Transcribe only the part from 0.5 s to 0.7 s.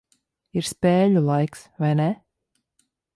Ir